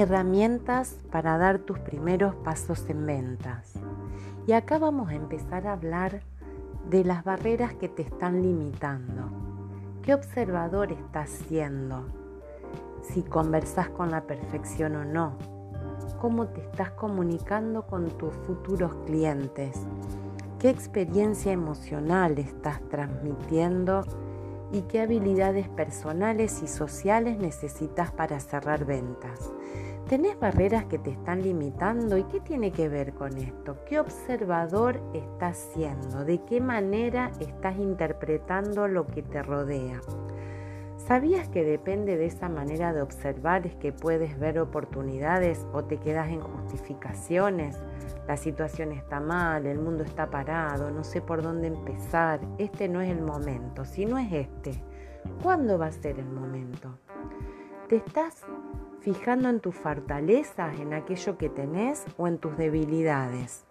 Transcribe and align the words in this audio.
Herramientas 0.00 0.96
para 1.10 1.38
dar 1.38 1.58
tus 1.58 1.80
primeros 1.80 2.32
pasos 2.36 2.88
en 2.88 3.04
ventas. 3.04 3.72
Y 4.46 4.52
acá 4.52 4.78
vamos 4.78 5.10
a 5.10 5.16
empezar 5.16 5.66
a 5.66 5.72
hablar 5.72 6.20
de 6.88 7.02
las 7.02 7.24
barreras 7.24 7.74
que 7.74 7.88
te 7.88 8.02
están 8.02 8.40
limitando. 8.40 9.28
¿Qué 10.02 10.14
observador 10.14 10.92
estás 10.92 11.30
siendo? 11.30 12.04
Si 13.02 13.22
conversas 13.22 13.88
con 13.88 14.12
la 14.12 14.20
perfección 14.20 14.94
o 14.94 15.04
no. 15.04 15.36
¿Cómo 16.20 16.46
te 16.46 16.60
estás 16.60 16.92
comunicando 16.92 17.84
con 17.84 18.06
tus 18.18 18.32
futuros 18.46 18.94
clientes? 19.04 19.80
¿Qué 20.60 20.70
experiencia 20.70 21.50
emocional 21.50 22.38
estás 22.38 22.80
transmitiendo? 22.88 24.04
¿Y 24.70 24.82
qué 24.82 25.00
habilidades 25.00 25.68
personales 25.68 26.62
y 26.62 26.68
sociales 26.68 27.38
necesitas 27.38 28.12
para 28.12 28.38
cerrar 28.38 28.84
ventas? 28.84 29.50
¿Tenés 30.08 30.40
barreras 30.40 30.86
que 30.86 30.98
te 30.98 31.10
están 31.10 31.42
limitando? 31.42 32.16
¿Y 32.16 32.24
qué 32.24 32.40
tiene 32.40 32.72
que 32.72 32.88
ver 32.88 33.12
con 33.12 33.36
esto? 33.36 33.76
¿Qué 33.84 34.00
observador 34.00 34.98
estás 35.12 35.58
siendo? 35.74 36.24
¿De 36.24 36.42
qué 36.44 36.62
manera 36.62 37.30
estás 37.40 37.76
interpretando 37.76 38.88
lo 38.88 39.06
que 39.06 39.22
te 39.22 39.42
rodea? 39.42 40.00
¿Sabías 40.96 41.50
que 41.50 41.62
depende 41.62 42.16
de 42.16 42.24
esa 42.24 42.48
manera 42.48 42.94
de 42.94 43.02
observar 43.02 43.66
es 43.66 43.74
que 43.76 43.92
puedes 43.92 44.38
ver 44.38 44.58
oportunidades 44.58 45.66
o 45.74 45.84
te 45.84 45.98
quedas 45.98 46.30
en 46.30 46.40
justificaciones? 46.40 47.78
La 48.26 48.38
situación 48.38 48.92
está 48.92 49.20
mal, 49.20 49.66
el 49.66 49.78
mundo 49.78 50.04
está 50.04 50.30
parado, 50.30 50.90
no 50.90 51.04
sé 51.04 51.20
por 51.20 51.42
dónde 51.42 51.66
empezar, 51.66 52.40
este 52.56 52.88
no 52.88 53.02
es 53.02 53.10
el 53.10 53.20
momento. 53.20 53.84
Si 53.84 54.06
no 54.06 54.16
es 54.16 54.32
este, 54.32 54.82
¿cuándo 55.42 55.76
va 55.76 55.88
a 55.88 55.92
ser 55.92 56.18
el 56.18 56.30
momento? 56.30 56.98
¿Te 57.90 57.96
estás 57.96 58.46
fijando 59.00 59.48
en 59.48 59.60
tus 59.60 59.74
fortalezas, 59.74 60.78
en 60.80 60.94
aquello 60.94 61.38
que 61.38 61.48
tenés 61.48 62.04
o 62.16 62.26
en 62.26 62.38
tus 62.38 62.56
debilidades. 62.56 63.64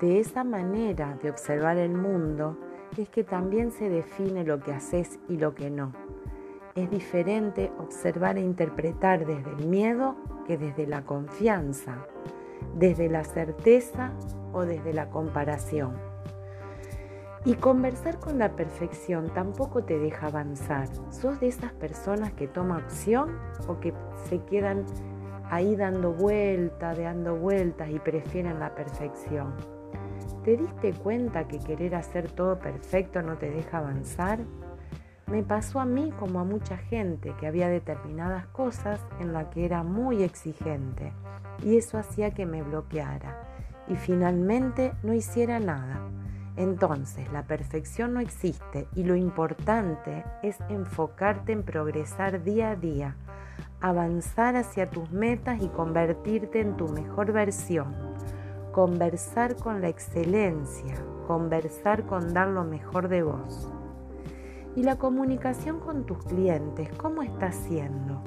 De 0.00 0.18
esa 0.18 0.44
manera 0.44 1.18
de 1.22 1.30
observar 1.30 1.76
el 1.76 1.92
mundo 1.92 2.58
es 2.96 3.08
que 3.08 3.24
también 3.24 3.70
se 3.70 3.88
define 3.88 4.44
lo 4.44 4.60
que 4.60 4.72
haces 4.72 5.18
y 5.28 5.36
lo 5.36 5.54
que 5.54 5.70
no. 5.70 5.92
Es 6.74 6.90
diferente 6.90 7.72
observar 7.78 8.38
e 8.38 8.42
interpretar 8.42 9.26
desde 9.26 9.50
el 9.50 9.66
miedo 9.66 10.16
que 10.46 10.56
desde 10.56 10.86
la 10.86 11.04
confianza, 11.04 12.06
desde 12.74 13.08
la 13.08 13.24
certeza 13.24 14.12
o 14.52 14.62
desde 14.62 14.92
la 14.92 15.10
comparación. 15.10 16.09
Y 17.44 17.54
conversar 17.54 18.18
con 18.18 18.38
la 18.38 18.50
perfección 18.50 19.32
tampoco 19.32 19.82
te 19.82 19.98
deja 19.98 20.26
avanzar. 20.26 20.88
¿Sos 21.10 21.40
de 21.40 21.48
esas 21.48 21.72
personas 21.72 22.32
que 22.34 22.46
toman 22.46 22.82
acción 22.82 23.38
o 23.66 23.80
que 23.80 23.94
se 24.28 24.40
quedan 24.44 24.84
ahí 25.48 25.74
dando 25.74 26.12
vueltas, 26.12 26.98
dando 26.98 27.36
vueltas 27.36 27.88
y 27.88 27.98
prefieren 27.98 28.60
la 28.60 28.74
perfección? 28.74 29.54
¿Te 30.44 30.58
diste 30.58 30.92
cuenta 30.92 31.48
que 31.48 31.58
querer 31.58 31.94
hacer 31.94 32.30
todo 32.30 32.58
perfecto 32.58 33.22
no 33.22 33.38
te 33.38 33.50
deja 33.50 33.78
avanzar? 33.78 34.40
Me 35.26 35.42
pasó 35.42 35.80
a 35.80 35.86
mí 35.86 36.12
como 36.18 36.40
a 36.40 36.44
mucha 36.44 36.76
gente 36.76 37.34
que 37.40 37.46
había 37.46 37.68
determinadas 37.68 38.46
cosas 38.48 39.00
en 39.18 39.32
las 39.32 39.46
que 39.46 39.64
era 39.64 39.82
muy 39.82 40.22
exigente 40.22 41.14
y 41.62 41.78
eso 41.78 41.96
hacía 41.96 42.32
que 42.32 42.44
me 42.44 42.62
bloqueara 42.62 43.40
y 43.88 43.96
finalmente 43.96 44.92
no 45.02 45.14
hiciera 45.14 45.58
nada 45.60 46.00
entonces, 46.56 47.30
la 47.32 47.44
perfección 47.44 48.14
no 48.14 48.20
existe 48.20 48.88
y 48.94 49.04
lo 49.04 49.16
importante 49.16 50.24
es 50.42 50.58
enfocarte 50.68 51.52
en 51.52 51.62
progresar 51.62 52.42
día 52.42 52.70
a 52.70 52.76
día, 52.76 53.16
avanzar 53.80 54.56
hacia 54.56 54.90
tus 54.90 55.10
metas 55.10 55.62
y 55.62 55.68
convertirte 55.68 56.60
en 56.60 56.76
tu 56.76 56.88
mejor 56.88 57.32
versión. 57.32 57.94
Conversar 58.72 59.56
con 59.56 59.80
la 59.80 59.88
excelencia, 59.88 60.94
conversar 61.26 62.06
con 62.06 62.32
dar 62.32 62.48
lo 62.48 62.64
mejor 62.64 63.08
de 63.08 63.22
vos. 63.22 63.72
¿Y 64.76 64.84
la 64.84 64.96
comunicación 64.96 65.80
con 65.80 66.04
tus 66.04 66.18
clientes, 66.24 66.88
cómo 66.96 67.22
está 67.22 67.50
siendo? 67.50 68.22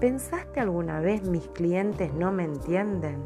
¿Pensaste 0.00 0.60
alguna 0.60 1.00
vez 1.00 1.28
mis 1.28 1.46
clientes 1.48 2.12
no 2.14 2.32
me 2.32 2.44
entienden? 2.44 3.22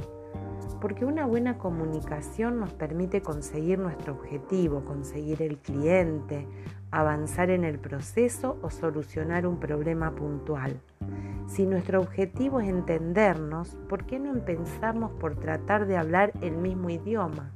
Porque 0.84 1.06
una 1.06 1.25
buena 1.25 1.56
comunicación 1.56 2.61
nos 2.61 2.75
permite 2.75 3.22
conseguir 3.22 3.78
nuestro 3.78 4.12
objetivo, 4.12 4.84
conseguir 4.84 5.41
el 5.41 5.56
cliente, 5.56 6.47
avanzar 6.91 7.49
en 7.49 7.65
el 7.65 7.78
proceso 7.78 8.59
o 8.61 8.69
solucionar 8.69 9.47
un 9.47 9.59
problema 9.59 10.15
puntual. 10.15 10.78
Si 11.47 11.65
nuestro 11.65 12.03
objetivo 12.03 12.61
es 12.61 12.69
entendernos, 12.69 13.78
¿por 13.89 14.05
qué 14.05 14.19
no 14.19 14.31
empezamos 14.31 15.11
por 15.12 15.37
tratar 15.37 15.87
de 15.87 15.97
hablar 15.97 16.34
el 16.43 16.59
mismo 16.59 16.91
idioma? 16.91 17.51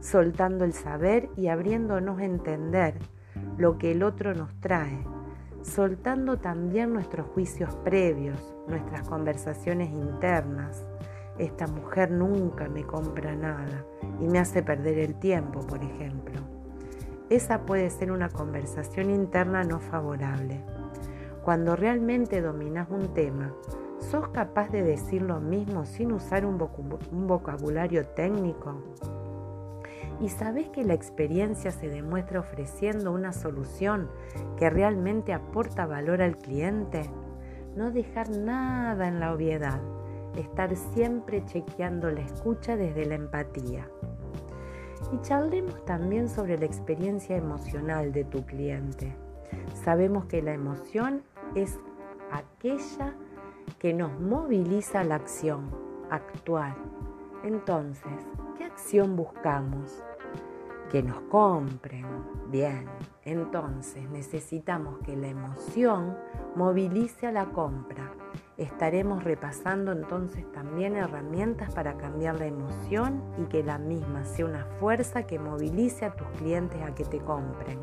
Soltando 0.00 0.66
el 0.66 0.74
saber 0.74 1.30
y 1.38 1.46
abriéndonos 1.46 2.18
a 2.18 2.26
entender 2.26 2.96
lo 3.56 3.78
que 3.78 3.92
el 3.92 4.02
otro 4.02 4.34
nos 4.34 4.52
trae, 4.60 5.02
soltando 5.62 6.36
también 6.36 6.92
nuestros 6.92 7.26
juicios 7.28 7.74
previos, 7.76 8.54
nuestras 8.68 9.08
conversaciones 9.08 9.88
internas, 9.88 10.84
esta 11.38 11.66
mujer 11.66 12.10
nunca 12.10 12.68
me 12.68 12.84
compra 12.84 13.34
nada 13.34 13.84
y 14.20 14.26
me 14.26 14.38
hace 14.38 14.62
perder 14.62 14.98
el 14.98 15.14
tiempo, 15.14 15.60
por 15.60 15.82
ejemplo. 15.82 16.40
Esa 17.30 17.62
puede 17.62 17.88
ser 17.88 18.12
una 18.12 18.28
conversación 18.28 19.10
interna 19.10 19.64
no 19.64 19.80
favorable. 19.80 20.60
Cuando 21.42 21.74
realmente 21.74 22.42
dominas 22.42 22.88
un 22.90 23.14
tema, 23.14 23.54
¿sos 23.98 24.28
capaz 24.28 24.70
de 24.70 24.82
decir 24.82 25.22
lo 25.22 25.40
mismo 25.40 25.86
sin 25.86 26.12
usar 26.12 26.44
un, 26.44 26.58
vocabulario 26.58 28.06
técnico? 28.06 28.74
¿Y 30.20 30.28
sabes 30.28 30.68
que 30.68 30.84
la 30.84 30.94
experiencia 30.94 31.72
se 31.72 31.88
demuestra 31.88 32.40
ofreciendo 32.40 33.10
una 33.10 33.32
solución 33.32 34.08
que 34.56 34.68
realmente 34.70 35.32
aporta 35.32 35.86
valor 35.86 36.20
al 36.20 36.36
cliente? 36.36 37.10
No 37.74 37.90
dejar 37.90 38.28
nada 38.30 39.08
en 39.08 39.18
la 39.18 39.32
obviedad 39.32 39.80
estar 40.36 40.74
siempre 40.76 41.44
chequeando 41.44 42.10
la 42.10 42.20
escucha 42.20 42.76
desde 42.76 43.06
la 43.06 43.14
empatía. 43.14 43.88
Y 45.12 45.20
charlemos 45.20 45.84
también 45.84 46.28
sobre 46.28 46.58
la 46.58 46.64
experiencia 46.64 47.36
emocional 47.36 48.12
de 48.12 48.24
tu 48.24 48.44
cliente. 48.46 49.14
Sabemos 49.84 50.26
que 50.26 50.42
la 50.42 50.52
emoción 50.52 51.22
es 51.54 51.78
aquella 52.30 53.14
que 53.78 53.92
nos 53.92 54.18
moviliza 54.20 55.00
a 55.00 55.04
la 55.04 55.16
acción, 55.16 55.70
actuar. 56.10 56.76
Entonces, 57.44 58.12
¿qué 58.56 58.64
acción 58.64 59.16
buscamos? 59.16 60.02
Que 60.90 61.02
nos 61.02 61.20
compren. 61.22 62.06
Bien, 62.48 62.86
entonces 63.24 64.08
necesitamos 64.10 64.98
que 65.00 65.16
la 65.16 65.28
emoción 65.28 66.16
movilice 66.54 67.26
a 67.26 67.32
la 67.32 67.46
compra 67.46 68.12
Estaremos 68.62 69.24
repasando 69.24 69.90
entonces 69.90 70.44
también 70.52 70.94
herramientas 70.94 71.74
para 71.74 71.96
cambiar 71.96 72.38
la 72.38 72.46
emoción 72.46 73.20
y 73.36 73.46
que 73.46 73.64
la 73.64 73.76
misma 73.76 74.24
sea 74.24 74.44
una 74.44 74.64
fuerza 74.78 75.24
que 75.24 75.40
movilice 75.40 76.04
a 76.04 76.14
tus 76.14 76.28
clientes 76.38 76.80
a 76.80 76.94
que 76.94 77.04
te 77.04 77.18
compren. 77.18 77.80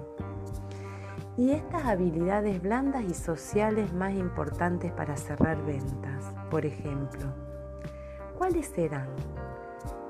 Y 1.36 1.52
estas 1.52 1.86
habilidades 1.86 2.62
blandas 2.62 3.04
y 3.04 3.14
sociales 3.14 3.94
más 3.94 4.14
importantes 4.14 4.94
para 4.94 5.18
cerrar 5.18 5.62
ventas, 5.66 6.34
por 6.50 6.66
ejemplo, 6.66 7.26
¿cuáles 8.38 8.68
serán? 8.68 9.10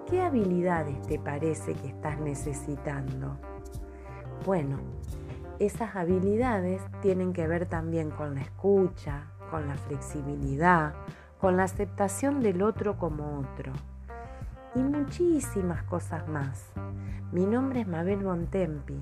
¿Qué 0.07 0.21
habilidades 0.21 1.01
te 1.01 1.17
parece 1.17 1.73
que 1.73 1.87
estás 1.87 2.19
necesitando? 2.19 3.37
Bueno, 4.45 4.77
esas 5.57 5.95
habilidades 5.95 6.79
tienen 7.01 7.33
que 7.33 7.47
ver 7.47 7.65
también 7.65 8.11
con 8.11 8.35
la 8.35 8.41
escucha, 8.41 9.31
con 9.49 9.67
la 9.67 9.75
flexibilidad, 9.75 10.93
con 11.39 11.57
la 11.57 11.63
aceptación 11.63 12.41
del 12.41 12.61
otro 12.61 12.97
como 12.97 13.39
otro 13.39 13.73
y 14.75 14.79
muchísimas 14.79 15.83
cosas 15.83 16.27
más. 16.27 16.71
Mi 17.31 17.45
nombre 17.45 17.81
es 17.81 17.87
Mabel 17.87 18.23
Bontempi. 18.23 18.99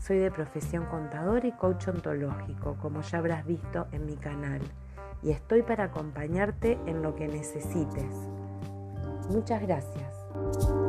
Soy 0.00 0.18
de 0.18 0.30
profesión 0.30 0.86
contador 0.86 1.44
y 1.44 1.52
coach 1.52 1.88
ontológico, 1.88 2.76
como 2.80 3.02
ya 3.02 3.18
habrás 3.18 3.46
visto 3.46 3.86
en 3.92 4.06
mi 4.06 4.16
canal, 4.16 4.60
y 5.22 5.30
estoy 5.30 5.62
para 5.62 5.84
acompañarte 5.84 6.78
en 6.86 7.02
lo 7.02 7.14
que 7.14 7.28
necesites. 7.28 8.14
Muchas 9.28 9.60
gracias. 9.62 10.79